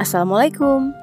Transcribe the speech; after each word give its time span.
Assalamualaikum. 0.00 0.96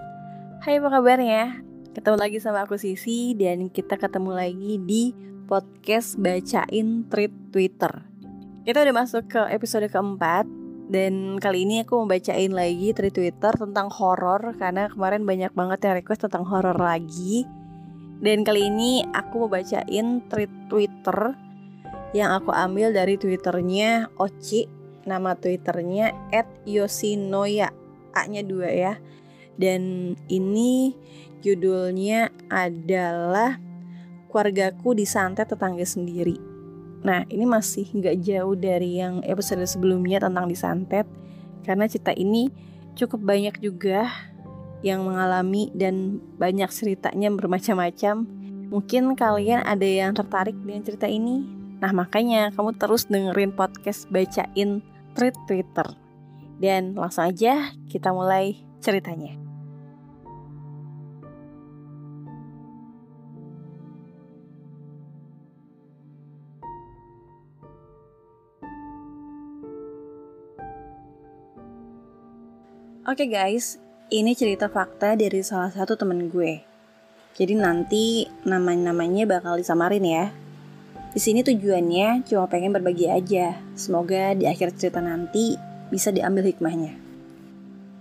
Hai 0.66 0.82
apa 0.82 0.90
kabarnya? 0.90 1.62
Ketemu 1.94 2.18
lagi 2.18 2.42
sama 2.42 2.66
aku 2.66 2.82
Sisi 2.82 3.38
Dan 3.38 3.70
kita 3.70 3.94
ketemu 3.94 4.34
lagi 4.34 4.82
di 4.82 5.14
podcast 5.46 6.18
Bacain 6.18 7.06
Tweet 7.06 7.30
Twitter. 7.54 7.94
Kita 8.66 8.82
udah 8.82 8.96
masuk 8.98 9.30
ke 9.30 9.38
episode 9.54 9.86
keempat 9.86 10.50
Dan 10.90 11.38
kali 11.38 11.70
ini 11.70 11.86
aku 11.86 12.02
mau 12.02 12.10
bacain 12.10 12.50
lagi 12.50 12.90
tweet 12.98 13.14
Twitter 13.14 13.54
tentang 13.54 13.94
horor 13.94 14.58
Karena 14.58 14.90
kemarin 14.90 15.30
banyak 15.30 15.54
banget 15.54 15.78
yang 15.86 16.02
request 16.02 16.26
tentang 16.26 16.50
horor 16.50 16.82
lagi. 16.82 17.46
Dan 18.18 18.42
kali 18.42 18.66
ini 18.66 19.06
aku 19.14 19.46
mau 19.46 19.62
bacain 19.62 20.26
tweet 20.26 20.50
Twitter 20.74 21.38
Yang 22.18 22.30
aku 22.42 22.50
ambil 22.50 22.90
dari 22.90 23.14
Twitternya 23.22 24.10
Oci 24.18 24.66
Nama 25.06 25.38
Twitternya 25.38 26.34
@yosinoya 26.66 27.86
A-nya 28.24 28.42
dua 28.42 28.70
ya. 28.72 28.94
Dan 29.58 30.14
ini 30.30 30.94
judulnya 31.42 32.30
adalah 32.50 33.58
Keluargaku 34.28 34.94
disantet 34.94 35.50
tetangga 35.50 35.82
sendiri. 35.82 36.38
Nah, 37.02 37.26
ini 37.32 37.48
masih 37.48 37.90
nggak 37.90 38.22
jauh 38.22 38.54
dari 38.54 39.00
yang 39.02 39.24
episode 39.26 39.64
sebelumnya 39.66 40.22
tentang 40.22 40.46
disantet 40.46 41.10
karena 41.66 41.90
cerita 41.90 42.14
ini 42.14 42.52
cukup 42.94 43.24
banyak 43.24 43.58
juga 43.64 44.12
yang 44.86 45.08
mengalami 45.08 45.74
dan 45.74 46.22
banyak 46.38 46.70
ceritanya 46.70 47.34
bermacam-macam. 47.34 48.30
Mungkin 48.68 49.18
kalian 49.18 49.66
ada 49.66 49.88
yang 49.88 50.14
tertarik 50.14 50.54
dengan 50.60 50.86
cerita 50.86 51.10
ini. 51.10 51.42
Nah, 51.82 51.90
makanya 51.96 52.54
kamu 52.54 52.78
terus 52.78 53.10
dengerin 53.10 53.56
podcast 53.58 54.06
bacain 54.12 54.86
tweet 55.18 55.34
Twitter. 55.50 55.88
Dan 56.58 56.98
langsung 56.98 57.30
aja 57.30 57.74
kita 57.86 58.10
mulai 58.10 58.58
ceritanya. 58.82 59.38
Oke 73.08 73.24
okay 73.24 73.32
guys, 73.32 73.80
ini 74.12 74.36
cerita 74.36 74.68
fakta 74.68 75.16
dari 75.16 75.40
salah 75.40 75.72
satu 75.72 75.96
temen 75.96 76.28
gue. 76.28 76.60
Jadi 77.40 77.56
nanti 77.56 78.28
nama-namanya 78.44 79.24
bakal 79.24 79.56
disamarin 79.56 80.04
ya. 80.04 80.26
Di 81.16 81.24
sini 81.24 81.40
tujuannya 81.40 82.28
cuma 82.28 82.52
pengen 82.52 82.76
berbagi 82.76 83.08
aja. 83.08 83.56
Semoga 83.80 84.36
di 84.36 84.44
akhir 84.44 84.76
cerita 84.76 85.00
nanti 85.00 85.56
bisa 85.90 86.12
diambil 86.12 86.48
hikmahnya. 86.48 86.96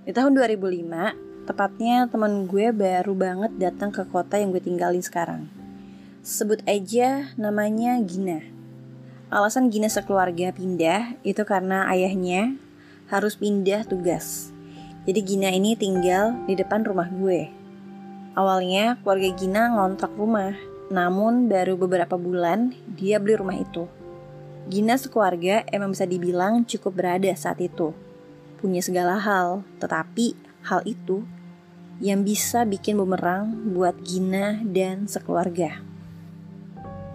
Di 0.07 0.15
tahun 0.15 0.39
2005, 0.39 1.47
tepatnya 1.51 2.07
teman 2.07 2.47
gue 2.47 2.71
baru 2.71 3.15
banget 3.15 3.53
datang 3.59 3.91
ke 3.91 4.07
kota 4.07 4.39
yang 4.39 4.55
gue 4.55 4.63
tinggalin 4.63 5.03
sekarang. 5.03 5.51
Sebut 6.27 6.63
aja 6.67 7.31
namanya 7.39 7.99
Gina. 8.03 8.43
Alasan 9.31 9.71
Gina 9.71 9.91
sekeluarga 9.91 10.55
pindah 10.55 11.19
itu 11.27 11.43
karena 11.43 11.91
ayahnya 11.91 12.55
harus 13.11 13.39
pindah 13.39 13.87
tugas. 13.87 14.51
Jadi 15.07 15.23
Gina 15.23 15.51
ini 15.55 15.79
tinggal 15.79 16.35
di 16.51 16.59
depan 16.59 16.83
rumah 16.83 17.07
gue. 17.07 17.51
Awalnya 18.35 18.99
keluarga 19.03 19.31
Gina 19.39 19.71
ngontrak 19.71 20.15
rumah, 20.19 20.55
namun 20.91 21.47
baru 21.47 21.79
beberapa 21.79 22.19
bulan 22.19 22.75
dia 22.95 23.19
beli 23.23 23.39
rumah 23.39 23.59
itu. 23.59 23.87
Gina 24.67 24.99
sekeluarga 24.99 25.63
emang 25.71 25.95
bisa 25.95 26.11
dibilang 26.11 26.67
cukup 26.67 26.99
berada 26.99 27.31
saat 27.39 27.63
itu. 27.63 27.95
Punya 28.59 28.83
segala 28.83 29.15
hal, 29.15 29.63
tetapi 29.79 30.35
hal 30.67 30.83
itu 30.83 31.23
yang 32.03 32.27
bisa 32.27 32.67
bikin 32.67 32.99
bumerang 32.99 33.73
buat 33.73 33.95
Gina 34.03 34.59
dan 34.67 35.07
sekeluarga. 35.07 35.79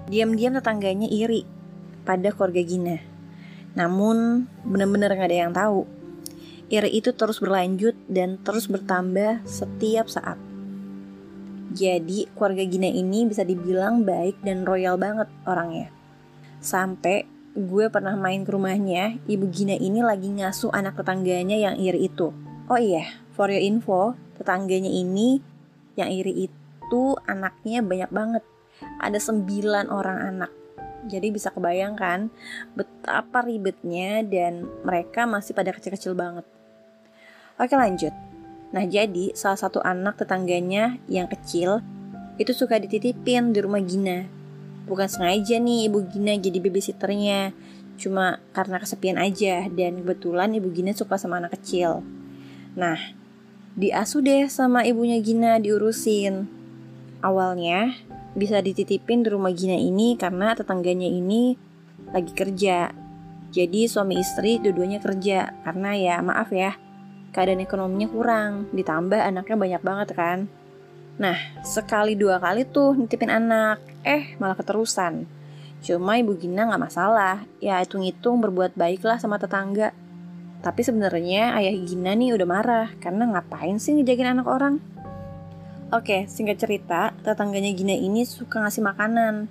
Diam-diam 0.08 0.56
tetangganya 0.56 1.12
iri 1.12 1.44
pada 2.08 2.32
keluarga 2.32 2.64
Gina. 2.64 2.98
Namun 3.76 4.48
benar-benar 4.64 5.12
gak 5.16 5.28
ada 5.28 5.40
yang 5.48 5.52
tahu. 5.52 5.84
Iri 6.72 6.88
itu 7.04 7.12
terus 7.12 7.44
berlanjut 7.44 8.00
dan 8.08 8.40
terus 8.40 8.72
bertambah 8.72 9.44
setiap 9.44 10.08
saat. 10.08 10.40
Jadi 11.72 12.32
keluarga 12.32 12.64
Gina 12.64 12.88
ini 12.88 13.28
bisa 13.28 13.44
dibilang 13.44 14.08
baik 14.08 14.40
dan 14.44 14.64
royal 14.64 14.96
banget 14.96 15.28
orangnya. 15.48 15.92
Sampai 16.60 17.31
gue 17.52 17.92
pernah 17.92 18.16
main 18.16 18.48
ke 18.48 18.52
rumahnya, 18.56 19.20
ibu 19.28 19.46
Gina 19.52 19.76
ini 19.76 20.00
lagi 20.00 20.32
ngasuh 20.32 20.72
anak 20.72 20.96
tetangganya 20.96 21.60
yang 21.60 21.76
iri 21.76 22.08
itu. 22.08 22.32
Oh 22.72 22.80
iya, 22.80 23.04
for 23.36 23.52
your 23.52 23.60
info, 23.60 24.16
tetangganya 24.40 24.88
ini 24.88 25.44
yang 26.00 26.08
iri 26.08 26.48
itu 26.48 27.04
anaknya 27.28 27.84
banyak 27.84 28.12
banget. 28.12 28.44
Ada 29.04 29.20
sembilan 29.20 29.92
orang 29.92 30.18
anak. 30.32 30.52
Jadi 31.12 31.28
bisa 31.34 31.52
kebayangkan 31.52 32.30
betapa 32.78 33.44
ribetnya 33.44 34.22
dan 34.24 34.70
mereka 34.86 35.28
masih 35.28 35.52
pada 35.52 35.74
kecil-kecil 35.76 36.14
banget. 36.16 36.46
Oke 37.60 37.74
lanjut. 37.76 38.14
Nah 38.72 38.86
jadi 38.88 39.36
salah 39.36 39.60
satu 39.60 39.84
anak 39.84 40.22
tetangganya 40.22 41.02
yang 41.12 41.28
kecil 41.28 41.84
itu 42.40 42.56
suka 42.56 42.80
dititipin 42.80 43.52
di 43.52 43.60
rumah 43.60 43.84
Gina 43.84 44.41
bukan 44.92 45.08
sengaja 45.08 45.56
nih 45.56 45.88
ibu 45.88 46.04
Gina 46.12 46.36
jadi 46.36 46.60
babysitternya. 46.60 47.56
Cuma 47.96 48.44
karena 48.52 48.76
kesepian 48.84 49.16
aja. 49.16 49.72
Dan 49.72 50.04
kebetulan 50.04 50.52
ibu 50.52 50.68
Gina 50.76 50.92
suka 50.92 51.16
sama 51.16 51.40
anak 51.40 51.56
kecil. 51.56 52.04
Nah 52.76 53.00
diasuh 53.80 54.20
deh 54.20 54.52
sama 54.52 54.84
ibunya 54.84 55.24
Gina 55.24 55.56
diurusin. 55.64 56.52
Awalnya 57.24 57.96
bisa 58.36 58.60
dititipin 58.60 59.24
di 59.24 59.32
rumah 59.32 59.56
Gina 59.56 59.80
ini 59.80 60.20
karena 60.20 60.52
tetangganya 60.52 61.08
ini 61.08 61.56
lagi 62.12 62.36
kerja. 62.36 62.92
Jadi 63.56 63.88
suami 63.88 64.20
istri 64.20 64.60
dua-duanya 64.60 65.00
kerja. 65.00 65.56
Karena 65.64 65.96
ya 65.96 66.20
maaf 66.20 66.52
ya 66.52 66.76
keadaan 67.32 67.64
ekonominya 67.64 68.12
kurang. 68.12 68.68
Ditambah 68.76 69.24
anaknya 69.24 69.56
banyak 69.56 69.82
banget 69.88 70.10
kan 70.12 70.52
Nah, 71.22 71.38
sekali 71.62 72.18
dua 72.18 72.42
kali 72.42 72.66
tuh 72.66 72.98
nitipin 72.98 73.30
anak, 73.30 73.78
eh 74.02 74.34
malah 74.42 74.58
keterusan. 74.58 75.30
Cuma 75.86 76.18
ibu 76.18 76.34
Gina 76.34 76.66
nggak 76.66 76.82
masalah, 76.82 77.46
ya 77.62 77.78
hitung-hitung 77.78 78.42
berbuat 78.42 78.74
baiklah 78.74 79.22
sama 79.22 79.38
tetangga. 79.38 79.94
Tapi 80.66 80.82
sebenarnya 80.82 81.54
ayah 81.62 81.78
Gina 81.86 82.18
nih 82.18 82.34
udah 82.34 82.48
marah 82.50 82.88
karena 82.98 83.30
ngapain 83.38 83.78
sih 83.78 83.94
ngejagain 83.94 84.34
anak 84.34 84.50
orang? 84.50 84.82
Oke, 85.94 86.26
singkat 86.26 86.58
cerita, 86.58 87.14
tetangganya 87.22 87.70
Gina 87.70 87.94
ini 87.94 88.26
suka 88.26 88.66
ngasih 88.66 88.82
makanan. 88.82 89.46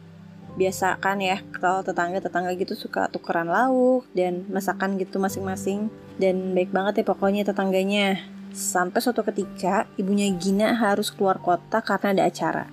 Biasa 0.59 0.99
kan 0.99 1.23
ya, 1.23 1.39
kalau 1.55 1.87
tetangga-tetangga 1.87 2.51
gitu 2.59 2.75
suka 2.75 3.07
tukeran 3.07 3.47
lauk 3.47 4.11
dan 4.11 4.43
masakan 4.51 4.99
gitu 4.99 5.23
masing-masing. 5.23 5.87
Dan 6.19 6.51
baik 6.51 6.75
banget 6.75 7.03
ya 7.03 7.05
pokoknya 7.07 7.47
tetangganya. 7.47 8.19
Sampai 8.51 8.99
suatu 8.99 9.23
ketika, 9.23 9.87
ibunya 9.95 10.27
Gina 10.35 10.75
harus 10.75 11.15
keluar 11.15 11.39
kota 11.39 11.79
karena 11.79 12.19
ada 12.19 12.23
acara. 12.27 12.67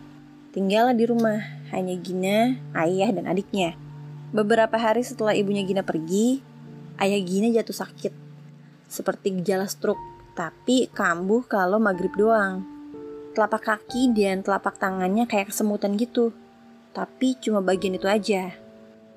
Tinggallah 0.49 0.97
di 0.97 1.05
rumah, 1.05 1.38
hanya 1.69 1.93
Gina, 2.01 2.57
ayah, 2.73 3.13
dan 3.13 3.29
adiknya. 3.29 3.77
Beberapa 4.33 4.73
hari 4.81 5.05
setelah 5.05 5.38
ibunya 5.38 5.61
Gina 5.61 5.85
pergi, 5.85 6.41
ayah 6.97 7.21
Gina 7.21 7.53
jatuh 7.53 7.77
sakit. 7.77 8.13
Seperti 8.89 9.38
gejala 9.38 9.69
stroke, 9.69 10.01
tapi 10.33 10.89
kambuh 10.89 11.45
kalau 11.45 11.77
maghrib 11.77 12.11
doang. 12.17 12.65
Telapak 13.38 13.69
kaki 13.69 14.17
dan 14.17 14.41
telapak 14.41 14.81
tangannya 14.81 15.29
kayak 15.29 15.53
kesemutan 15.53 15.94
gitu. 15.94 16.33
Tapi 16.89 17.38
cuma 17.38 17.61
bagian 17.61 17.94
itu 17.94 18.09
aja. 18.09 18.49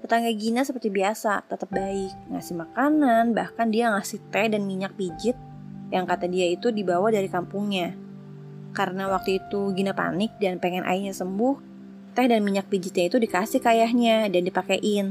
Tetangga 0.04 0.28
Gina 0.36 0.60
seperti 0.60 0.92
biasa, 0.92 1.40
tetap 1.48 1.72
baik, 1.72 2.12
ngasih 2.28 2.52
makanan, 2.60 3.32
bahkan 3.32 3.72
dia 3.72 3.88
ngasih 3.96 4.20
teh 4.28 4.52
dan 4.52 4.68
minyak 4.68 4.92
pijit 5.00 5.40
yang 5.90 6.06
kata 6.06 6.30
dia 6.30 6.46
itu 6.46 6.70
dibawa 6.70 7.10
dari 7.10 7.26
kampungnya. 7.26 7.94
Karena 8.70 9.10
waktu 9.10 9.42
itu 9.42 9.74
Gina 9.74 9.90
panik 9.90 10.38
dan 10.38 10.62
pengen 10.62 10.86
ayahnya 10.86 11.10
sembuh, 11.10 11.58
teh 12.14 12.26
dan 12.30 12.46
minyak 12.46 12.70
pijitnya 12.70 13.10
itu 13.10 13.18
dikasih 13.18 13.58
ke 13.58 13.68
ayahnya 13.70 14.30
dan 14.30 14.46
dipakein. 14.46 15.06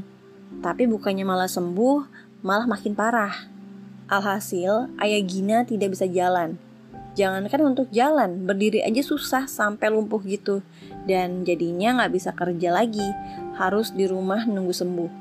Tapi 0.63 0.87
bukannya 0.87 1.27
malah 1.27 1.51
sembuh, 1.51 1.97
malah 2.41 2.65
makin 2.65 2.95
parah. 2.95 3.35
Alhasil, 4.09 4.89
ayah 4.97 5.21
Gina 5.27 5.67
tidak 5.67 5.93
bisa 5.93 6.07
jalan. 6.07 6.57
Jangankan 7.19 7.75
untuk 7.75 7.91
jalan, 7.91 8.47
berdiri 8.47 8.79
aja 8.79 9.03
susah 9.03 9.45
sampai 9.45 9.91
lumpuh 9.91 10.23
gitu. 10.23 10.63
Dan 11.03 11.43
jadinya 11.43 11.99
nggak 11.99 12.11
bisa 12.15 12.31
kerja 12.31 12.71
lagi, 12.71 13.05
harus 13.59 13.91
di 13.91 14.07
rumah 14.07 14.47
nunggu 14.47 14.71
sembuh. 14.71 15.11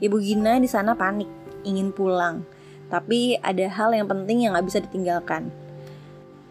Ibu 0.00 0.16
Gina 0.24 0.56
di 0.56 0.66
sana 0.66 0.96
panik, 0.96 1.28
ingin 1.68 1.92
pulang 1.92 2.57
tapi 2.88 3.36
ada 3.44 3.68
hal 3.68 3.92
yang 3.92 4.08
penting 4.08 4.44
yang 4.44 4.56
gak 4.56 4.66
bisa 4.68 4.78
ditinggalkan. 4.80 5.52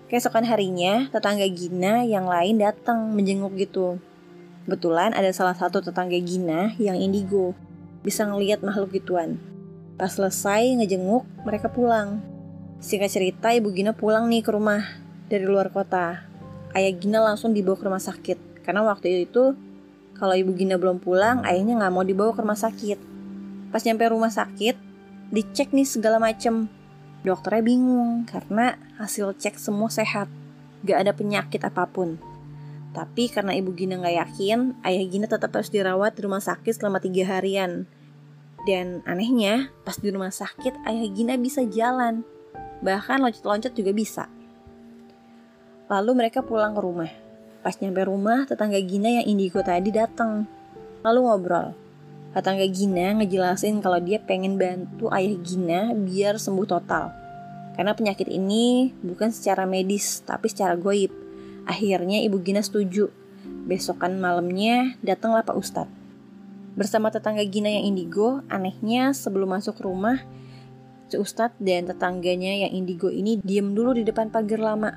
Keesokan 0.08 0.48
harinya, 0.48 1.12
tetangga 1.12 1.44
Gina 1.52 2.08
yang 2.08 2.32
lain 2.32 2.64
datang 2.64 3.12
menjenguk 3.12 3.60
gitu. 3.60 4.00
Kebetulan 4.64 5.12
ada 5.12 5.28
salah 5.36 5.58
satu 5.58 5.84
tetangga 5.84 6.16
Gina 6.24 6.72
yang 6.80 6.96
indigo, 6.96 7.52
bisa 8.08 8.24
ngeliat 8.24 8.64
makhluk 8.64 8.96
gituan. 8.96 9.36
Pas 10.00 10.14
selesai 10.14 10.80
ngejenguk, 10.80 11.28
mereka 11.44 11.68
pulang. 11.68 12.24
Singkat 12.80 13.10
cerita, 13.12 13.52
Ibu 13.52 13.74
Gina 13.76 13.92
pulang 13.92 14.32
nih 14.32 14.46
ke 14.46 14.54
rumah 14.54 14.86
dari 15.28 15.44
luar 15.44 15.74
kota. 15.74 16.24
Ayah 16.72 16.94
Gina 16.96 17.20
langsung 17.20 17.52
dibawa 17.52 17.76
ke 17.76 17.84
rumah 17.84 18.00
sakit. 18.00 18.64
Karena 18.64 18.86
waktu 18.88 19.28
itu, 19.28 19.58
kalau 20.16 20.38
Ibu 20.38 20.56
Gina 20.56 20.80
belum 20.80 21.04
pulang, 21.04 21.44
ayahnya 21.44 21.84
nggak 21.84 21.94
mau 21.94 22.08
dibawa 22.08 22.32
ke 22.32 22.40
rumah 22.46 22.56
sakit. 22.56 23.00
Pas 23.76 23.84
nyampe 23.84 24.08
rumah 24.08 24.32
sakit, 24.32 24.87
dicek 25.34 25.72
nih 25.76 25.88
segala 25.88 26.18
macem. 26.22 26.70
Dokternya 27.26 27.64
bingung 27.66 28.24
karena 28.24 28.80
hasil 29.02 29.36
cek 29.36 29.60
semua 29.60 29.92
sehat. 29.92 30.32
Gak 30.86 31.04
ada 31.04 31.12
penyakit 31.12 31.60
apa 31.66 31.90
pun. 31.90 32.22
Tapi 32.96 33.30
karena 33.30 33.54
Ibu 33.54 33.78
Gina 33.78 34.02
nggak 34.02 34.18
yakin, 34.26 34.60
Ayah 34.82 35.06
Gina 35.06 35.28
tetap 35.30 35.54
harus 35.54 35.70
dirawat 35.70 36.18
di 36.18 36.26
rumah 36.26 36.42
sakit 36.42 36.82
selama 36.82 36.98
tiga 36.98 37.30
harian. 37.30 37.86
Dan 38.66 39.06
anehnya, 39.06 39.70
pas 39.86 40.02
di 40.02 40.10
rumah 40.10 40.34
sakit, 40.34 40.82
Ayah 40.88 41.08
Gina 41.14 41.38
bisa 41.38 41.62
jalan 41.68 42.26
bahkan 42.82 43.22
loncat-loncat 43.22 43.74
juga 43.74 43.92
bisa. 43.94 44.26
Lalu 45.88 46.12
mereka 46.26 46.44
pulang 46.44 46.76
ke 46.76 46.82
rumah. 46.84 47.12
Pas 47.64 47.74
nyampe 47.80 48.04
rumah, 48.06 48.46
tetangga 48.46 48.78
Gina 48.84 49.10
yang 49.22 49.26
indigo 49.26 49.64
tadi 49.64 49.90
datang. 49.90 50.46
Lalu 51.02 51.20
ngobrol. 51.26 51.87
Tetangga 52.38 52.70
Gina 52.70 53.18
ngejelasin 53.18 53.82
kalau 53.82 53.98
dia 53.98 54.22
pengen 54.22 54.62
bantu 54.62 55.10
ayah 55.10 55.34
Gina 55.42 55.90
biar 55.98 56.38
sembuh 56.38 56.70
total. 56.70 57.10
Karena 57.74 57.98
penyakit 57.98 58.30
ini 58.30 58.94
bukan 59.02 59.34
secara 59.34 59.66
medis, 59.66 60.22
tapi 60.22 60.46
secara 60.46 60.78
goib. 60.78 61.10
Akhirnya 61.66 62.22
ibu 62.22 62.38
Gina 62.46 62.62
setuju. 62.62 63.10
Besokan 63.66 64.22
malamnya 64.22 64.94
datanglah 65.02 65.42
Pak 65.50 65.58
Ustadz. 65.58 65.90
Bersama 66.78 67.10
tetangga 67.10 67.42
Gina 67.42 67.74
yang 67.74 67.90
indigo, 67.90 68.46
anehnya 68.54 69.18
sebelum 69.18 69.58
masuk 69.58 69.82
rumah, 69.82 70.22
Ustadz 71.10 71.58
dan 71.58 71.90
tetangganya 71.90 72.70
yang 72.70 72.86
indigo 72.86 73.10
ini 73.10 73.42
diem 73.42 73.74
dulu 73.74 73.98
di 73.98 74.06
depan 74.06 74.30
pagar 74.30 74.62
lama. 74.62 74.94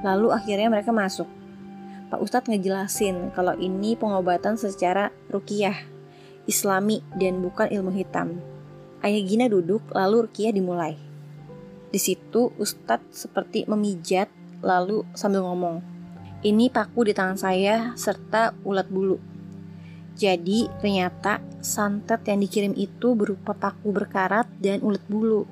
Lalu 0.00 0.32
akhirnya 0.32 0.72
mereka 0.72 0.96
masuk. 0.96 1.28
Pak 2.08 2.24
Ustadz 2.24 2.48
ngejelasin 2.48 3.36
kalau 3.36 3.52
ini 3.60 4.00
pengobatan 4.00 4.56
secara 4.56 5.12
rukiah, 5.28 5.76
islami 6.46 7.02
dan 7.18 7.42
bukan 7.42 7.68
ilmu 7.68 7.92
hitam. 7.92 8.38
Ayah 9.04 9.22
Gina 9.22 9.46
duduk 9.46 9.82
lalu 9.92 10.26
rukiah 10.26 10.54
dimulai. 10.54 10.96
Di 11.90 12.00
situ 12.02 12.50
Ustadz 12.58 13.26
seperti 13.26 13.68
memijat 13.68 14.26
lalu 14.64 15.06
sambil 15.14 15.46
ngomong. 15.46 15.82
Ini 16.42 16.70
paku 16.70 17.06
di 17.06 17.12
tangan 17.14 17.38
saya 17.38 17.76
serta 17.98 18.54
ulat 18.62 18.86
bulu. 18.90 19.18
Jadi 20.16 20.70
ternyata 20.80 21.44
santet 21.60 22.24
yang 22.24 22.40
dikirim 22.40 22.72
itu 22.72 23.12
berupa 23.12 23.52
paku 23.52 23.92
berkarat 23.92 24.48
dan 24.62 24.80
ulet 24.80 25.02
bulu. 25.10 25.44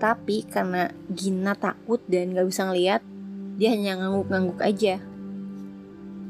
Tapi 0.00 0.44
karena 0.48 0.90
Gina 1.12 1.54
takut 1.54 2.02
dan 2.10 2.34
gak 2.34 2.48
bisa 2.48 2.66
ngeliat, 2.66 3.00
dia 3.56 3.70
hanya 3.70 4.00
ngangguk-ngangguk 4.00 4.60
aja. 4.64 4.98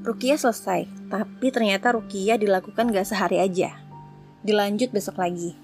Rukia 0.03 0.35
selesai, 0.35 0.91
tapi 1.09 1.55
ternyata 1.55 1.95
Rukia 1.95 2.37
dilakukan 2.37 2.91
gak 2.91 3.07
sehari 3.07 3.39
aja. 3.39 3.82
Dilanjut 4.43 4.91
besok 4.91 5.23
lagi. 5.23 5.55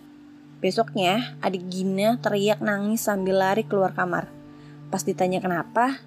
Besoknya, 0.62 1.34
adik 1.42 1.66
Gina 1.66 2.14
teriak 2.22 2.62
nangis 2.62 3.06
sambil 3.06 3.38
lari 3.42 3.66
keluar 3.66 3.90
kamar. 3.90 4.30
Pas 4.86 5.02
ditanya 5.02 5.42
kenapa, 5.42 5.98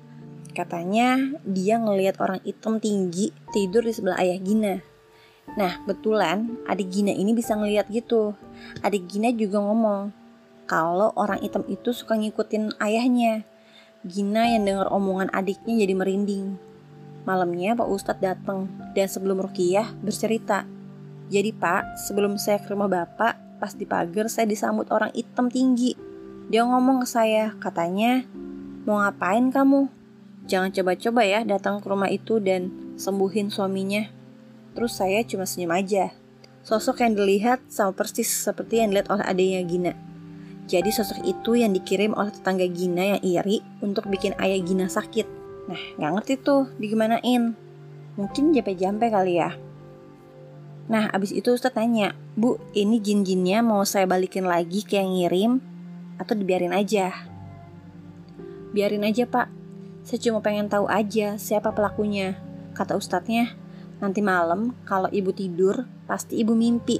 katanya 0.56 1.20
dia 1.44 1.80
ngelihat 1.80 2.16
orang 2.24 2.40
hitam 2.48 2.80
tinggi 2.80 3.36
tidur 3.52 3.84
di 3.84 3.92
sebelah 3.92 4.24
ayah 4.24 4.40
Gina. 4.40 4.76
Nah, 5.60 5.84
betulan 5.84 6.64
adik 6.64 6.88
Gina 6.96 7.12
ini 7.12 7.36
bisa 7.36 7.60
ngeliat 7.60 7.92
gitu. 7.92 8.40
Adik 8.80 9.04
Gina 9.12 9.36
juga 9.36 9.60
ngomong 9.60 10.16
kalau 10.64 11.12
orang 11.20 11.44
hitam 11.44 11.68
itu 11.68 11.92
suka 11.92 12.16
ngikutin 12.16 12.80
ayahnya. 12.80 13.44
Gina 14.08 14.48
yang 14.48 14.64
dengar 14.64 14.88
omongan 14.88 15.28
adiknya 15.36 15.84
jadi 15.84 15.92
merinding. 15.92 16.56
Malamnya 17.28 17.76
Pak 17.76 17.92
Ustadz 17.92 18.24
datang 18.24 18.72
dan 18.96 19.12
sebelum 19.12 19.44
Rukiah 19.44 19.92
bercerita. 20.00 20.64
Jadi 21.32 21.56
Pak, 21.56 21.96
sebelum 21.96 22.36
saya 22.36 22.60
ke 22.60 22.76
rumah 22.76 22.92
Bapak, 22.92 23.40
pas 23.64 23.72
di 23.72 23.88
pagar 23.88 24.28
saya 24.28 24.52
disambut 24.52 24.92
orang 24.92 25.16
hitam 25.16 25.48
tinggi. 25.48 25.96
Dia 26.52 26.68
ngomong 26.68 27.00
ke 27.00 27.08
saya, 27.08 27.56
katanya, 27.56 28.28
mau 28.84 29.00
ngapain 29.00 29.48
kamu? 29.48 29.88
Jangan 30.52 30.76
coba-coba 30.76 31.24
ya 31.24 31.48
datang 31.48 31.80
ke 31.80 31.88
rumah 31.88 32.12
itu 32.12 32.44
dan 32.44 32.68
sembuhin 33.00 33.48
suaminya. 33.48 34.12
Terus 34.76 35.00
saya 35.00 35.24
cuma 35.24 35.48
senyum 35.48 35.72
aja. 35.72 36.12
Sosok 36.68 37.00
yang 37.00 37.16
dilihat 37.16 37.64
sama 37.72 37.96
persis 37.96 38.28
seperti 38.28 38.84
yang 38.84 38.92
dilihat 38.92 39.08
oleh 39.08 39.24
adiknya 39.24 39.62
Gina. 39.64 39.94
Jadi 40.68 40.92
sosok 40.92 41.24
itu 41.24 41.56
yang 41.56 41.72
dikirim 41.72 42.12
oleh 42.12 42.36
tetangga 42.36 42.68
Gina 42.68 43.16
yang 43.16 43.22
iri 43.24 43.64
untuk 43.80 44.12
bikin 44.12 44.36
ayah 44.36 44.60
Gina 44.60 44.92
sakit. 44.92 45.28
Nah, 45.72 45.80
nggak 45.96 46.12
ngerti 46.12 46.34
tuh 46.44 46.68
digimanain. 46.76 47.56
Mungkin 48.20 48.52
jampe-jampe 48.52 49.08
kali 49.08 49.40
ya. 49.40 49.56
Nah, 50.92 51.08
abis 51.16 51.32
itu 51.32 51.56
Ustadz 51.56 51.80
tanya, 51.80 52.12
Bu, 52.36 52.60
ini 52.76 53.00
jin-jinnya 53.00 53.64
mau 53.64 53.88
saya 53.88 54.04
balikin 54.04 54.44
lagi 54.44 54.84
ke 54.84 55.00
yang 55.00 55.16
ngirim 55.16 55.64
atau 56.20 56.36
dibiarin 56.36 56.76
aja? 56.76 57.16
Biarin 58.76 59.08
aja 59.08 59.24
pak, 59.24 59.48
saya 60.04 60.20
cuma 60.20 60.44
pengen 60.44 60.68
tahu 60.68 60.92
aja 60.92 61.40
siapa 61.40 61.72
pelakunya, 61.72 62.36
kata 62.76 63.00
Ustadznya. 63.00 63.56
Nanti 64.04 64.20
malam 64.20 64.76
kalau 64.84 65.08
ibu 65.16 65.32
tidur 65.32 65.88
pasti 66.12 66.44
ibu 66.44 66.60
mimpi. 66.60 67.00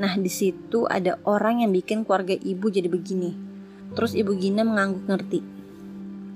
Nah 0.00 0.16
di 0.16 0.32
situ 0.32 0.88
ada 0.88 1.20
orang 1.28 1.60
yang 1.60 1.76
bikin 1.76 2.08
keluarga 2.08 2.32
ibu 2.32 2.72
jadi 2.72 2.88
begini. 2.88 3.36
Terus 3.92 4.16
ibu 4.16 4.32
Gina 4.32 4.64
mengangguk 4.64 5.04
ngerti. 5.12 5.40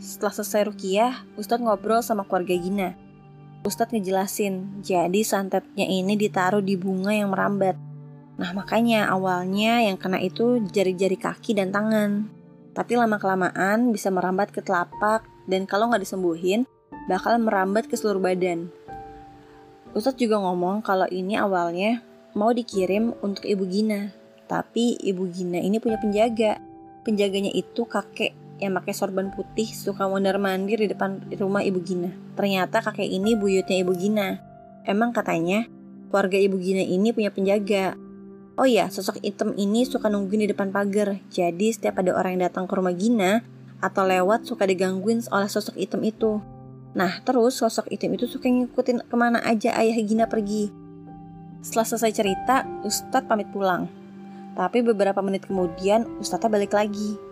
Setelah 0.00 0.36
selesai 0.36 0.68
rukiah, 0.68 1.12
Ustadz 1.40 1.64
ngobrol 1.64 2.04
sama 2.04 2.28
keluarga 2.28 2.56
Gina. 2.60 2.92
Ustadz 3.60 3.92
ngejelasin, 3.92 4.80
jadi 4.80 5.20
santetnya 5.20 5.84
ini 5.84 6.16
ditaruh 6.16 6.64
di 6.64 6.80
bunga 6.80 7.12
yang 7.12 7.28
merambat. 7.28 7.76
Nah 8.40 8.56
makanya 8.56 9.12
awalnya 9.12 9.84
yang 9.84 10.00
kena 10.00 10.16
itu 10.16 10.64
jari-jari 10.64 11.20
kaki 11.20 11.52
dan 11.52 11.68
tangan. 11.68 12.32
Tapi 12.72 12.96
lama-kelamaan 12.96 13.92
bisa 13.92 14.08
merambat 14.08 14.48
ke 14.48 14.64
telapak 14.64 15.28
dan 15.44 15.68
kalau 15.68 15.92
nggak 15.92 16.08
disembuhin, 16.08 16.64
bakal 17.04 17.36
merambat 17.36 17.84
ke 17.84 18.00
seluruh 18.00 18.24
badan. 18.24 18.72
Ustadz 19.92 20.16
juga 20.16 20.40
ngomong 20.40 20.80
kalau 20.80 21.04
ini 21.12 21.36
awalnya 21.36 22.00
mau 22.32 22.56
dikirim 22.56 23.12
untuk 23.20 23.44
Ibu 23.44 23.68
Gina. 23.68 24.08
Tapi 24.48 24.96
Ibu 25.04 25.28
Gina 25.28 25.60
ini 25.60 25.76
punya 25.76 26.00
penjaga. 26.00 26.56
Penjaganya 27.04 27.52
itu 27.52 27.84
kakek 27.84 28.39
yang 28.60 28.76
pakai 28.76 28.92
sorban 28.92 29.32
putih 29.32 29.66
suka 29.66 30.06
mondar 30.06 30.36
mandir 30.36 30.78
di 30.78 30.92
depan 30.92 31.24
rumah 31.40 31.64
Ibu 31.64 31.80
Gina. 31.80 32.12
Ternyata 32.36 32.84
kakek 32.84 33.08
ini 33.08 33.34
buyutnya 33.34 33.80
Ibu 33.80 33.92
Gina. 33.96 34.38
Emang 34.84 35.10
katanya 35.16 35.64
keluarga 36.12 36.36
Ibu 36.36 36.56
Gina 36.60 36.84
ini 36.84 37.10
punya 37.10 37.32
penjaga. 37.32 37.96
Oh 38.60 38.68
iya, 38.68 38.92
sosok 38.92 39.24
hitam 39.24 39.56
ini 39.56 39.88
suka 39.88 40.12
nungguin 40.12 40.44
di 40.44 40.48
depan 40.52 40.68
pagar. 40.68 41.16
Jadi 41.32 41.72
setiap 41.72 41.96
ada 42.04 42.12
orang 42.12 42.36
yang 42.36 42.52
datang 42.52 42.68
ke 42.68 42.76
rumah 42.76 42.92
Gina 42.92 43.40
atau 43.80 44.04
lewat 44.04 44.44
suka 44.44 44.68
digangguin 44.68 45.24
oleh 45.32 45.48
sosok 45.48 45.80
hitam 45.80 46.04
itu. 46.04 46.44
Nah, 46.92 47.22
terus 47.24 47.56
sosok 47.56 47.88
hitam 47.88 48.12
itu 48.12 48.28
suka 48.28 48.50
ngikutin 48.50 49.08
ke 49.08 49.16
mana 49.16 49.40
aja 49.40 49.72
ayah 49.80 49.96
Gina 50.04 50.28
pergi. 50.28 50.68
Setelah 51.64 51.86
selesai 51.88 52.12
cerita, 52.12 52.68
Ustadz 52.84 53.28
pamit 53.28 53.48
pulang. 53.52 53.88
Tapi 54.58 54.84
beberapa 54.84 55.22
menit 55.22 55.46
kemudian, 55.46 56.04
Ustadz 56.18 56.50
balik 56.50 56.74
lagi. 56.74 57.29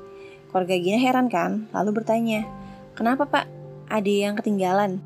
Keluarga 0.49 0.75
Gina 0.81 0.97
heran 0.97 1.29
kan, 1.29 1.69
lalu 1.77 2.01
bertanya, 2.01 2.49
Kenapa 2.97 3.29
pak? 3.29 3.47
Ada 3.93 4.09
yang 4.09 4.35
ketinggalan? 4.41 4.99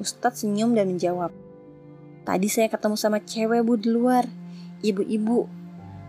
Ustadz 0.00 0.42
senyum 0.42 0.72
dan 0.72 0.88
menjawab, 0.88 1.28
Tadi 2.28 2.44
saya 2.52 2.68
ketemu 2.68 2.96
sama 3.00 3.24
cewek 3.24 3.64
bu 3.64 3.80
di 3.80 3.88
luar, 3.88 4.28
ibu-ibu, 4.84 5.48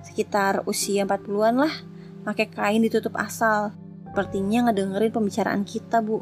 sekitar 0.04 0.68
usia 0.68 1.08
40-an 1.08 1.56
lah, 1.64 1.74
pakai 2.28 2.52
kain 2.52 2.84
ditutup 2.84 3.16
asal. 3.16 3.72
Sepertinya 4.04 4.68
ngedengerin 4.68 5.16
pembicaraan 5.16 5.64
kita 5.64 6.04
bu. 6.04 6.20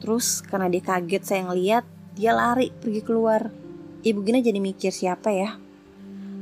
Terus 0.00 0.40
karena 0.40 0.72
dia 0.72 0.80
kaget 0.80 1.22
saya 1.24 1.42
ngeliat, 1.52 1.84
dia 2.16 2.32
lari 2.32 2.72
pergi 2.72 3.04
keluar. 3.04 3.52
Ibu 4.00 4.24
Gina 4.24 4.40
jadi 4.40 4.56
mikir 4.56 4.88
siapa 4.88 5.28
ya? 5.28 5.60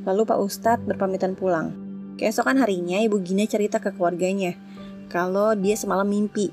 Lalu 0.07 0.23
Pak 0.23 0.39
Ustadz 0.39 0.87
berpamitan 0.87 1.35
pulang. 1.35 1.75
Keesokan 2.15 2.63
harinya 2.63 3.03
Ibu 3.03 3.27
Gina 3.27 3.43
cerita 3.51 3.83
ke 3.83 3.91
keluarganya 3.91 4.55
kalau 5.07 5.55
dia 5.55 5.77
semalam 5.79 6.09
mimpi. 6.09 6.51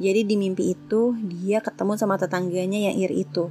Jadi 0.00 0.26
di 0.26 0.34
mimpi 0.34 0.74
itu 0.74 1.14
dia 1.22 1.62
ketemu 1.62 1.94
sama 1.94 2.18
tetangganya 2.18 2.90
yang 2.90 2.96
iri 2.98 3.22
itu. 3.22 3.48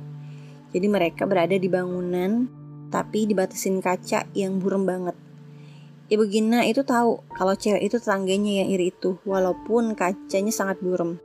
Jadi 0.73 0.87
mereka 0.89 1.23
berada 1.23 1.55
di 1.55 1.69
bangunan 1.69 2.49
tapi 2.93 3.25
dibatasin 3.25 3.81
kaca 3.81 4.29
yang 4.37 4.61
burem 4.61 4.85
banget. 4.85 5.15
Ibu 6.13 6.29
Gina 6.29 6.61
itu 6.67 6.85
tahu 6.85 7.25
kalau 7.33 7.57
cewek 7.57 7.81
itu 7.81 7.97
tetangganya 7.97 8.61
yang 8.61 8.69
iri 8.69 8.93
itu 8.93 9.17
walaupun 9.25 9.97
kacanya 9.97 10.53
sangat 10.53 10.77
burem. 10.83 11.17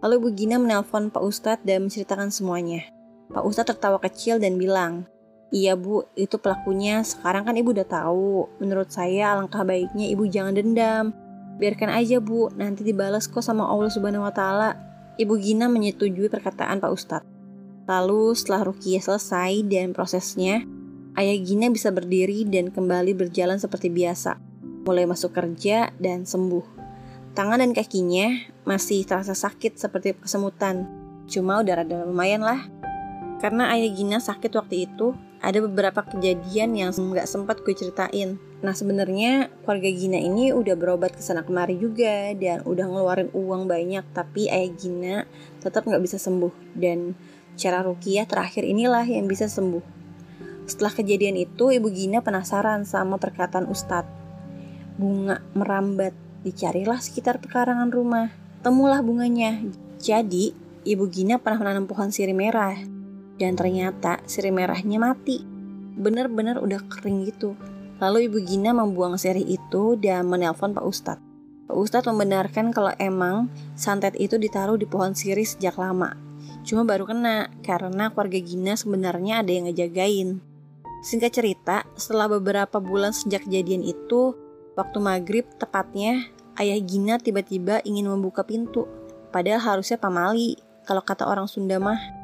Lalu 0.00 0.16
Bu 0.18 0.28
Gina 0.32 0.56
menelpon 0.56 1.12
Pak 1.12 1.20
Ustadz 1.20 1.62
dan 1.68 1.86
menceritakan 1.86 2.32
semuanya. 2.32 2.88
Pak 3.28 3.44
Ustadz 3.44 3.76
tertawa 3.76 4.00
kecil 4.00 4.40
dan 4.40 4.56
bilang, 4.56 5.06
Iya 5.52 5.76
bu, 5.76 6.08
itu 6.16 6.40
pelakunya. 6.40 7.04
Sekarang 7.04 7.44
kan 7.44 7.52
ibu 7.60 7.76
udah 7.76 7.84
tahu. 7.84 8.48
Menurut 8.56 8.88
saya 8.88 9.36
alangkah 9.36 9.68
baiknya 9.68 10.08
ibu 10.08 10.24
jangan 10.24 10.56
dendam. 10.56 11.12
Biarkan 11.62 11.94
aja 11.94 12.18
bu, 12.18 12.50
nanti 12.58 12.82
dibalas 12.82 13.30
kok 13.30 13.38
sama 13.38 13.70
Allah 13.70 13.86
Subhanahu 13.86 14.26
Wa 14.26 14.34
Taala. 14.34 14.70
Ibu 15.14 15.38
Gina 15.38 15.70
menyetujui 15.70 16.26
perkataan 16.26 16.82
Pak 16.82 16.90
Ustadz. 16.90 17.30
Lalu 17.86 18.34
setelah 18.34 18.66
Rukiah 18.66 18.98
selesai 18.98 19.62
dan 19.70 19.94
prosesnya, 19.94 20.66
Ayah 21.14 21.38
Gina 21.38 21.70
bisa 21.70 21.94
berdiri 21.94 22.42
dan 22.50 22.74
kembali 22.74 23.14
berjalan 23.14 23.62
seperti 23.62 23.94
biasa. 23.94 24.42
Mulai 24.82 25.06
masuk 25.06 25.38
kerja 25.38 25.94
dan 26.02 26.26
sembuh. 26.26 26.66
Tangan 27.38 27.62
dan 27.62 27.70
kakinya 27.70 28.42
masih 28.66 29.06
terasa 29.06 29.38
sakit 29.38 29.78
seperti 29.78 30.18
kesemutan. 30.18 30.90
Cuma 31.30 31.62
udah 31.62 31.78
rada 31.78 32.02
lumayan 32.02 32.42
lah. 32.42 32.66
Karena 33.38 33.70
Ayah 33.70 33.94
Gina 33.94 34.18
sakit 34.18 34.50
waktu 34.58 34.90
itu, 34.90 35.14
ada 35.42 35.58
beberapa 35.58 36.06
kejadian 36.06 36.78
yang 36.78 36.94
nggak 36.94 37.26
sempat 37.26 37.66
gue 37.66 37.74
ceritain. 37.74 38.38
Nah 38.62 38.70
sebenarnya 38.70 39.50
keluarga 39.66 39.90
Gina 39.90 40.22
ini 40.22 40.54
udah 40.54 40.78
berobat 40.78 41.18
ke 41.18 41.22
sana 41.22 41.42
kemari 41.42 41.74
juga 41.82 42.30
dan 42.38 42.62
udah 42.62 42.86
ngeluarin 42.86 43.28
uang 43.34 43.66
banyak, 43.66 44.06
tapi 44.14 44.46
ayah 44.46 44.70
Gina 44.78 45.16
tetap 45.58 45.82
nggak 45.82 45.98
bisa 45.98 46.22
sembuh 46.22 46.78
dan 46.78 47.18
cara 47.58 47.82
rukiah 47.82 48.22
terakhir 48.22 48.62
inilah 48.62 49.02
yang 49.02 49.26
bisa 49.26 49.50
sembuh. 49.50 49.82
Setelah 50.62 50.94
kejadian 50.94 51.34
itu, 51.34 51.74
ibu 51.74 51.90
Gina 51.90 52.22
penasaran 52.22 52.86
sama 52.86 53.18
perkataan 53.18 53.66
Ustadz. 53.66 54.22
Bunga 54.94 55.42
merambat, 55.58 56.14
dicarilah 56.46 57.02
sekitar 57.02 57.42
pekarangan 57.42 57.90
rumah. 57.90 58.30
Temulah 58.62 59.02
bunganya. 59.02 59.58
Jadi, 59.98 60.54
ibu 60.86 61.10
Gina 61.10 61.42
pernah 61.42 61.66
menanam 61.66 61.90
pohon 61.90 62.14
sirih 62.14 62.38
merah 62.38 63.01
dan 63.42 63.58
ternyata 63.58 64.22
sirih 64.22 64.54
merahnya 64.54 65.02
mati. 65.02 65.42
Bener-bener 65.98 66.62
udah 66.62 66.78
kering 66.86 67.26
gitu. 67.26 67.58
Lalu 67.98 68.30
Ibu 68.30 68.38
Gina 68.46 68.70
membuang 68.70 69.18
sirih 69.18 69.42
itu 69.42 69.98
dan 69.98 70.30
menelpon 70.30 70.70
Pak 70.70 70.86
Ustadz. 70.86 71.22
Pak 71.66 71.74
Ustadz 71.74 72.06
membenarkan 72.06 72.70
kalau 72.70 72.94
emang 73.02 73.50
santet 73.74 74.14
itu 74.14 74.38
ditaruh 74.38 74.78
di 74.78 74.86
pohon 74.86 75.18
sirih 75.18 75.46
sejak 75.46 75.74
lama. 75.74 76.14
Cuma 76.62 76.86
baru 76.86 77.10
kena 77.10 77.50
karena 77.66 78.14
keluarga 78.14 78.38
Gina 78.38 78.78
sebenarnya 78.78 79.42
ada 79.42 79.50
yang 79.50 79.66
ngejagain. 79.66 80.38
Singkat 81.02 81.34
cerita, 81.34 81.82
setelah 81.98 82.30
beberapa 82.30 82.78
bulan 82.78 83.10
sejak 83.10 83.50
kejadian 83.50 83.82
itu, 83.82 84.38
waktu 84.78 85.02
maghrib 85.02 85.42
tepatnya, 85.58 86.30
ayah 86.62 86.78
Gina 86.78 87.18
tiba-tiba 87.18 87.82
ingin 87.82 88.06
membuka 88.06 88.46
pintu. 88.46 88.86
Padahal 89.34 89.58
harusnya 89.58 89.98
pamali, 89.98 90.54
kalau 90.86 91.02
kata 91.02 91.26
orang 91.26 91.50
Sunda 91.50 91.82
mah. 91.82 92.21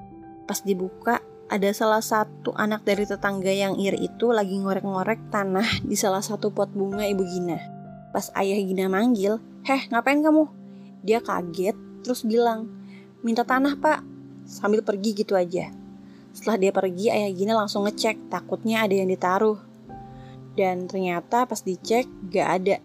Pas 0.48 0.64
dibuka, 0.64 1.20
ada 1.52 1.68
salah 1.76 2.00
satu 2.00 2.56
anak 2.56 2.88
dari 2.88 3.04
tetangga 3.04 3.52
yang 3.52 3.76
iri 3.76 4.08
itu 4.08 4.32
lagi 4.32 4.56
ngorek-ngorek 4.56 5.28
tanah 5.28 5.84
di 5.84 5.92
salah 5.92 6.24
satu 6.24 6.48
pot 6.48 6.72
bunga 6.72 7.04
ibu 7.04 7.20
Gina. 7.28 7.60
Pas 8.16 8.32
ayah 8.32 8.56
Gina 8.56 8.88
manggil, 8.88 9.36
Heh 9.68 9.84
ngapain 9.92 10.24
kamu? 10.24 10.48
Dia 11.04 11.20
kaget 11.20 11.76
terus 12.00 12.24
bilang, 12.24 12.64
minta 13.20 13.44
tanah 13.44 13.76
pak, 13.76 14.00
sambil 14.48 14.80
pergi 14.80 15.12
gitu 15.12 15.36
aja. 15.36 15.68
Setelah 16.32 16.56
dia 16.56 16.72
pergi, 16.72 17.12
ayah 17.12 17.28
Gina 17.36 17.52
langsung 17.52 17.84
ngecek, 17.84 18.32
takutnya 18.32 18.88
ada 18.88 18.96
yang 18.96 19.12
ditaruh. 19.12 19.60
Dan 20.56 20.88
ternyata 20.88 21.44
pas 21.44 21.60
dicek, 21.60 22.08
gak 22.32 22.48
ada. 22.48 22.76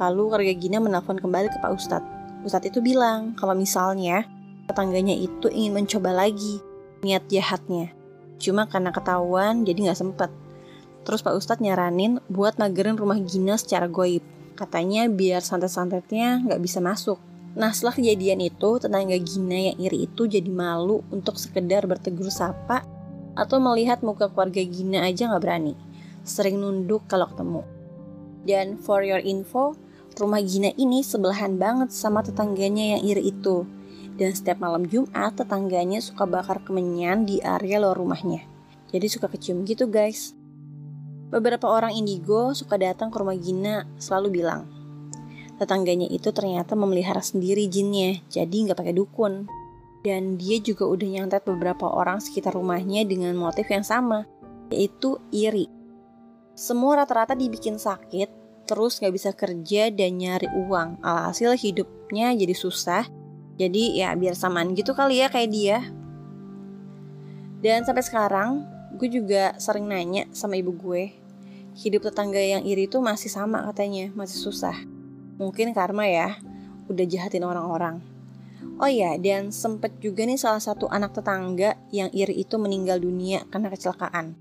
Lalu 0.00 0.22
keluarga 0.32 0.54
Gina 0.56 0.78
menelpon 0.80 1.20
kembali 1.20 1.52
ke 1.52 1.60
Pak 1.60 1.72
Ustadz. 1.76 2.10
Ustadz 2.40 2.72
itu 2.72 2.80
bilang 2.80 3.36
kalau 3.36 3.52
misalnya 3.52 4.24
tetangganya 4.70 5.12
itu 5.12 5.50
ingin 5.50 5.82
mencoba 5.82 6.14
lagi 6.14 6.62
niat 7.02 7.26
jahatnya. 7.26 7.90
Cuma 8.40 8.64
karena 8.70 8.94
ketahuan 8.94 9.68
jadi 9.68 9.90
nggak 9.90 10.00
sempet. 10.00 10.30
Terus 11.04 11.20
Pak 11.20 11.36
Ustadz 11.36 11.64
nyaranin 11.64 12.22
buat 12.30 12.56
magerin 12.56 12.96
rumah 12.96 13.18
Gina 13.20 13.58
secara 13.58 13.90
goib. 13.90 14.24
Katanya 14.56 15.08
biar 15.08 15.44
santet-santetnya 15.44 16.44
nggak 16.44 16.60
bisa 16.60 16.78
masuk. 16.80 17.18
Nah 17.56 17.74
setelah 17.74 17.98
kejadian 17.98 18.46
itu, 18.46 18.78
tetangga 18.78 19.16
Gina 19.18 19.72
yang 19.72 19.76
iri 19.80 20.06
itu 20.06 20.30
jadi 20.30 20.46
malu 20.46 21.02
untuk 21.10 21.34
sekedar 21.40 21.88
bertegur 21.88 22.30
sapa 22.30 22.86
atau 23.34 23.56
melihat 23.58 24.04
muka 24.04 24.28
keluarga 24.30 24.60
Gina 24.62 25.02
aja 25.02 25.26
nggak 25.32 25.42
berani. 25.42 25.74
Sering 26.22 26.60
nunduk 26.60 27.08
kalau 27.08 27.26
ketemu. 27.32 27.62
Dan 28.44 28.78
for 28.78 29.02
your 29.02 29.20
info, 29.20 29.74
rumah 30.20 30.44
Gina 30.44 30.70
ini 30.76 31.00
sebelahan 31.00 31.56
banget 31.56 31.90
sama 31.90 32.20
tetangganya 32.20 32.96
yang 32.96 33.02
iri 33.02 33.32
itu. 33.32 33.64
Dan 34.20 34.36
setiap 34.36 34.60
malam 34.60 34.84
Jumat 34.84 35.32
tetangganya 35.32 35.96
suka 36.04 36.28
bakar 36.28 36.60
kemenyan 36.60 37.24
di 37.24 37.40
area 37.40 37.80
luar 37.80 37.96
rumahnya. 37.96 38.44
Jadi 38.92 39.08
suka 39.08 39.32
kecium 39.32 39.64
gitu 39.64 39.88
guys. 39.88 40.36
Beberapa 41.32 41.64
orang 41.64 41.96
indigo 41.96 42.52
suka 42.52 42.76
datang 42.76 43.08
ke 43.08 43.16
rumah 43.16 43.38
Gina 43.40 43.88
selalu 43.96 44.44
bilang, 44.44 44.68
tetangganya 45.56 46.04
itu 46.12 46.28
ternyata 46.36 46.76
memelihara 46.76 47.24
sendiri 47.24 47.64
jinnya, 47.70 48.20
jadi 48.28 48.52
nggak 48.68 48.76
pakai 48.76 48.92
dukun. 48.92 49.48
Dan 50.04 50.36
dia 50.36 50.60
juga 50.60 50.84
udah 50.84 51.08
nyantet 51.08 51.46
beberapa 51.48 51.88
orang 51.88 52.20
sekitar 52.20 52.52
rumahnya 52.52 53.08
dengan 53.08 53.32
motif 53.40 53.72
yang 53.72 53.86
sama, 53.86 54.28
yaitu 54.68 55.16
iri. 55.32 55.70
Semua 56.52 57.04
rata-rata 57.04 57.32
dibikin 57.32 57.80
sakit, 57.80 58.28
terus 58.68 59.00
nggak 59.00 59.14
bisa 59.16 59.30
kerja 59.32 59.88
dan 59.88 60.18
nyari 60.18 60.50
uang. 60.50 61.00
Alhasil 61.00 61.56
hidupnya 61.56 62.34
jadi 62.34 62.52
susah 62.58 63.19
jadi 63.60 63.84
ya 63.92 64.08
biar 64.16 64.32
samaan 64.32 64.72
gitu 64.72 64.96
kali 64.96 65.20
ya 65.20 65.28
kayak 65.28 65.50
dia. 65.52 65.78
Dan 67.60 67.84
sampai 67.84 68.00
sekarang 68.00 68.64
gue 68.96 69.08
juga 69.12 69.52
sering 69.60 69.84
nanya 69.84 70.24
sama 70.32 70.56
ibu 70.56 70.72
gue. 70.72 71.12
Hidup 71.76 72.08
tetangga 72.08 72.40
yang 72.40 72.64
iri 72.64 72.88
itu 72.88 73.04
masih 73.04 73.28
sama 73.28 73.60
katanya, 73.68 74.08
masih 74.16 74.48
susah. 74.48 74.74
Mungkin 75.36 75.76
karma 75.76 76.08
ya, 76.08 76.40
udah 76.88 77.04
jahatin 77.04 77.44
orang-orang. 77.44 78.00
Oh 78.80 78.88
iya, 78.88 79.20
dan 79.20 79.52
sempet 79.52 80.00
juga 80.00 80.24
nih 80.24 80.40
salah 80.40 80.60
satu 80.60 80.88
anak 80.88 81.12
tetangga 81.20 81.76
yang 81.92 82.08
iri 82.16 82.40
itu 82.40 82.56
meninggal 82.56 82.96
dunia 82.96 83.44
karena 83.52 83.68
kecelakaan. 83.68 84.36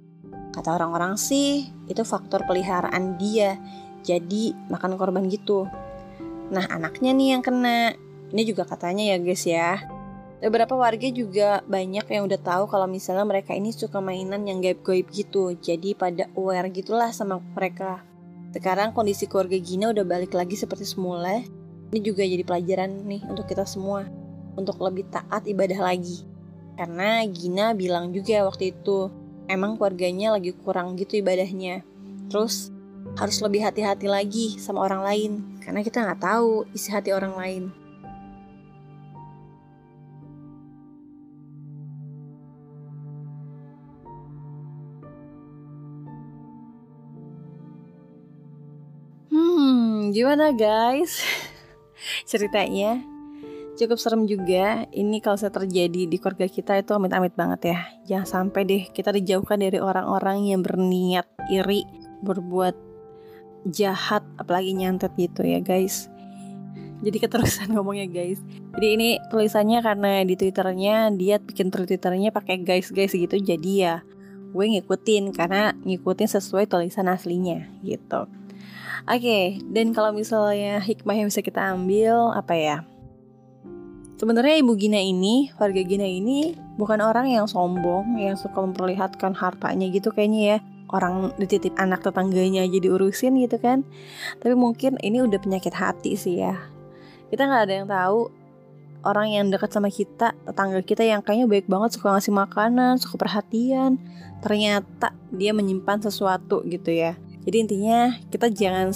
Kata 0.55 0.79
orang-orang 0.79 1.19
sih, 1.19 1.67
itu 1.91 2.01
faktor 2.07 2.47
peliharaan 2.47 3.19
dia, 3.19 3.59
jadi 4.01 4.55
makan 4.71 4.95
korban 4.95 5.27
gitu. 5.27 5.67
Nah 6.49 6.65
anaknya 6.71 7.13
nih 7.13 7.27
yang 7.37 7.43
kena, 7.43 7.93
ini 8.29 8.41
juga 8.45 8.65
katanya 8.65 9.15
ya 9.15 9.17
guys 9.17 9.43
ya. 9.45 9.81
Beberapa 10.39 10.71
warga 10.71 11.03
juga 11.11 11.59
banyak 11.67 12.07
yang 12.07 12.23
udah 12.23 12.39
tahu 12.39 12.71
kalau 12.71 12.87
misalnya 12.87 13.27
mereka 13.27 13.51
ini 13.51 13.75
suka 13.75 13.99
mainan 13.99 14.47
yang 14.47 14.63
gaib-gaib 14.63 15.11
gitu. 15.11 15.51
Jadi 15.59 15.91
pada 15.99 16.31
aware 16.39 16.71
gitulah 16.71 17.11
sama 17.11 17.43
mereka. 17.53 18.07
Sekarang 18.55 18.95
kondisi 18.95 19.27
keluarga 19.27 19.59
Gina 19.59 19.91
udah 19.91 20.07
balik 20.07 20.31
lagi 20.31 20.55
seperti 20.55 20.87
semula. 20.87 21.43
Ini 21.91 21.99
juga 21.99 22.23
jadi 22.23 22.47
pelajaran 22.47 23.03
nih 23.03 23.27
untuk 23.27 23.51
kita 23.51 23.67
semua. 23.67 24.07
Untuk 24.55 24.79
lebih 24.79 25.11
taat 25.11 25.43
ibadah 25.43 25.91
lagi. 25.91 26.23
Karena 26.79 27.27
Gina 27.27 27.75
bilang 27.75 28.15
juga 28.15 28.47
waktu 28.47 28.71
itu, 28.71 29.11
emang 29.51 29.75
keluarganya 29.75 30.39
lagi 30.39 30.55
kurang 30.55 30.95
gitu 30.95 31.19
ibadahnya. 31.19 31.83
Terus 32.31 32.71
harus 33.19 33.43
lebih 33.43 33.67
hati-hati 33.67 34.07
lagi 34.07 34.55
sama 34.55 34.87
orang 34.87 35.03
lain. 35.03 35.31
Karena 35.59 35.83
kita 35.83 35.99
nggak 35.99 36.23
tahu 36.23 36.63
isi 36.71 36.95
hati 36.95 37.11
orang 37.11 37.35
lain. 37.35 37.63
Gimana 50.11 50.51
guys? 50.53 51.21
Ceritanya 52.29 52.99
cukup 53.79 53.95
serem 53.95 54.27
juga. 54.27 54.83
Ini 54.91 55.23
kalau 55.23 55.39
saya 55.39 55.55
terjadi 55.55 56.03
di 56.03 56.17
keluarga 56.19 56.51
kita 56.51 56.75
itu 56.75 56.91
amit-amit 56.91 57.31
banget 57.39 57.71
ya. 57.71 57.79
Jangan 58.11 58.27
sampai 58.27 58.61
deh 58.67 58.83
kita 58.91 59.15
dijauhkan 59.15 59.63
dari 59.63 59.79
orang-orang 59.79 60.51
yang 60.51 60.59
berniat 60.59 61.25
iri, 61.47 61.87
berbuat 62.19 62.75
jahat, 63.71 64.27
apalagi 64.35 64.75
nyantet 64.75 65.15
gitu 65.15 65.47
ya 65.47 65.63
guys. 65.63 66.11
Jadi 66.99 67.17
keterusan 67.23 67.71
ngomongnya 67.73 68.11
guys. 68.11 68.43
Jadi 68.75 68.87
ini 68.99 69.09
tulisannya 69.31 69.79
karena 69.79 70.27
di 70.27 70.35
twitternya 70.35 71.15
dia 71.15 71.39
bikin 71.39 71.71
twitternya 71.71 72.35
pakai 72.35 72.59
guys 72.59 72.91
guys 72.91 73.15
gitu. 73.15 73.39
Jadi 73.39 73.87
ya 73.87 74.03
gue 74.49 74.65
ngikutin 74.65 75.31
karena 75.31 75.77
ngikutin 75.85 76.27
sesuai 76.27 76.67
tulisan 76.67 77.07
aslinya 77.07 77.69
gitu. 77.85 78.27
Oke, 79.07 79.23
okay, 79.23 79.43
dan 79.71 79.95
kalau 79.95 80.11
misalnya 80.11 80.83
hikmah 80.83 81.15
yang 81.15 81.27
bisa 81.31 81.39
kita 81.39 81.71
ambil 81.71 82.35
apa 82.35 82.53
ya? 82.57 82.77
Sebenarnya 84.19 84.59
Ibu 84.59 84.75
Gina 84.75 84.99
ini, 84.99 85.47
warga 85.55 85.79
Gina 85.79 86.03
ini 86.03 86.51
bukan 86.75 86.99
orang 86.99 87.31
yang 87.31 87.47
sombong, 87.47 88.19
yang 88.19 88.35
suka 88.35 88.59
memperlihatkan 88.59 89.31
hartanya 89.31 89.87
gitu 89.87 90.11
kayaknya 90.11 90.41
ya. 90.43 90.57
Orang 90.91 91.31
dititip 91.39 91.71
anak 91.79 92.03
tetangganya 92.03 92.67
aja 92.67 92.79
diurusin 92.83 93.39
gitu 93.39 93.55
kan. 93.63 93.87
Tapi 94.43 94.59
mungkin 94.59 94.99
ini 94.99 95.23
udah 95.23 95.39
penyakit 95.39 95.71
hati 95.71 96.19
sih 96.19 96.43
ya. 96.43 96.59
Kita 97.31 97.47
nggak 97.47 97.63
ada 97.63 97.73
yang 97.79 97.87
tahu 97.87 98.27
orang 99.07 99.27
yang 99.31 99.47
dekat 99.47 99.71
sama 99.71 99.87
kita, 99.87 100.35
tetangga 100.43 100.83
kita 100.83 101.07
yang 101.07 101.23
kayaknya 101.23 101.47
baik 101.47 101.71
banget 101.71 101.95
suka 101.95 102.19
ngasih 102.19 102.35
makanan, 102.35 102.99
suka 102.99 103.15
perhatian. 103.15 104.03
Ternyata 104.43 105.15
dia 105.31 105.55
menyimpan 105.55 106.03
sesuatu 106.03 106.59
gitu 106.67 106.91
ya. 106.91 107.15
Jadi 107.43 107.57
intinya 107.63 108.15
kita 108.27 108.51
jangan 108.51 108.91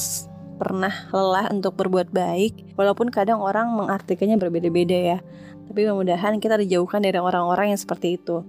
pernah 0.57 0.93
lelah 1.09 1.49
untuk 1.51 1.75
berbuat 1.75 2.13
baik, 2.13 2.77
walaupun 2.77 3.09
kadang 3.09 3.41
orang 3.41 3.71
mengartikannya 3.73 4.37
berbeda-beda 4.39 5.17
ya. 5.17 5.19
Tapi 5.67 5.87
mudah-mudahan 5.87 6.37
kita 6.37 6.59
dijauhkan 6.59 7.01
dari 7.03 7.17
orang-orang 7.17 7.73
yang 7.73 7.79
seperti 7.79 8.19
itu. 8.19 8.43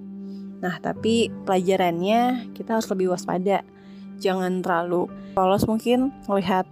Nah, 0.60 0.80
tapi 0.80 1.30
pelajarannya 1.44 2.52
kita 2.56 2.78
harus 2.78 2.88
lebih 2.90 3.12
waspada. 3.14 3.62
Jangan 4.22 4.62
terlalu 4.62 5.10
polos 5.34 5.66
mungkin 5.66 6.14
melihat 6.30 6.64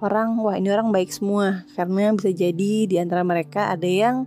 orang, 0.00 0.38
wah 0.40 0.56
ini 0.56 0.72
orang 0.72 0.90
baik 0.94 1.12
semua. 1.12 1.68
Karena 1.76 2.12
bisa 2.14 2.32
jadi 2.32 2.88
di 2.88 2.96
antara 2.96 3.22
mereka 3.24 3.72
ada 3.72 3.86
yang 3.86 4.24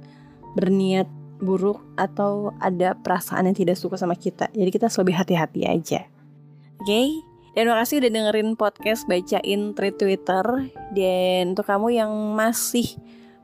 berniat 0.54 1.08
buruk 1.42 1.82
atau 1.98 2.54
ada 2.62 2.94
perasaan 2.94 3.50
yang 3.50 3.58
tidak 3.58 3.78
suka 3.78 3.98
sama 3.98 4.14
kita. 4.14 4.48
Jadi 4.54 4.70
kita 4.70 4.88
harus 4.88 5.00
lebih 5.02 5.16
hati-hati 5.18 5.66
aja. 5.66 6.06
Oke? 6.78 6.86
Okay? 6.86 7.31
Dan 7.52 7.68
makasih 7.68 8.00
udah 8.00 8.12
dengerin 8.16 8.56
podcast 8.56 9.04
bacain 9.12 9.76
tweet 9.76 9.96
Twitter. 10.00 10.46
Dan 10.96 11.52
untuk 11.52 11.68
kamu 11.68 12.00
yang 12.00 12.12
masih 12.32 12.96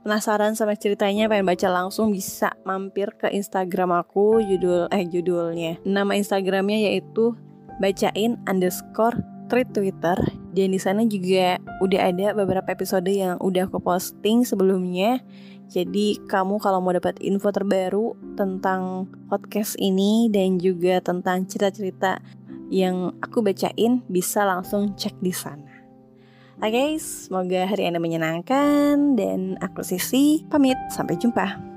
penasaran 0.07 0.55
sama 0.55 0.79
ceritanya 0.79 1.27
pengen 1.27 1.43
baca 1.43 1.67
langsung 1.67 2.15
bisa 2.15 2.55
mampir 2.63 3.11
ke 3.19 3.27
Instagram 3.27 3.91
aku 3.91 4.39
judul 4.39 4.87
eh 4.95 5.03
judulnya. 5.03 5.83
Nama 5.83 6.15
Instagramnya 6.15 6.87
yaitu 6.87 7.35
bacain 7.83 8.39
underscore 8.47 9.19
tweet 9.51 9.67
Twitter. 9.75 10.15
Dan 10.55 10.71
di 10.71 10.79
sana 10.79 11.03
juga 11.03 11.59
udah 11.83 12.07
ada 12.07 12.31
beberapa 12.31 12.71
episode 12.71 13.11
yang 13.11 13.35
udah 13.43 13.67
aku 13.67 13.83
posting 13.83 14.47
sebelumnya. 14.47 15.19
Jadi 15.67 16.15
kamu 16.31 16.63
kalau 16.63 16.79
mau 16.79 16.95
dapat 16.95 17.19
info 17.19 17.51
terbaru 17.51 18.15
tentang 18.39 19.11
podcast 19.27 19.75
ini 19.75 20.31
dan 20.31 20.63
juga 20.63 21.03
tentang 21.03 21.43
cerita-cerita 21.43 22.23
yang 22.71 23.15
aku 23.23 23.43
bacain 23.43 24.03
bisa 24.07 24.43
langsung 24.43 24.95
cek 24.95 25.19
di 25.19 25.31
sana. 25.31 25.71
Oke, 26.57 26.73
okay, 26.73 26.89
semoga 26.97 27.69
hari 27.69 27.85
Anda 27.85 28.01
menyenangkan 28.01 29.13
dan 29.13 29.61
aku 29.61 29.85
Sisi 29.85 30.41
pamit 30.49 30.77
sampai 30.89 31.13
jumpa. 31.21 31.76